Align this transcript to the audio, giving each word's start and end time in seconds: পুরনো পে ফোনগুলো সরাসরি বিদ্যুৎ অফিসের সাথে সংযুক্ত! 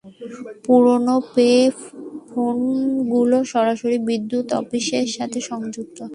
পুরনো 0.65 1.15
পে 1.33 1.49
ফোনগুলো 2.29 3.37
সরাসরি 3.53 3.97
বিদ্যুৎ 4.07 4.47
অফিসের 4.61 5.05
সাথে 5.17 5.39
সংযুক্ত! 5.49 5.97